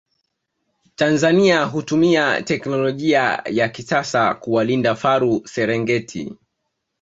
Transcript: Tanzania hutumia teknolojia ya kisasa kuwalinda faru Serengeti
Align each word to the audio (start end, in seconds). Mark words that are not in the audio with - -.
Tanzania 0.95 1.65
hutumia 1.65 2.41
teknolojia 2.41 3.43
ya 3.45 3.69
kisasa 3.69 4.33
kuwalinda 4.33 4.95
faru 4.95 5.41
Serengeti 5.47 6.35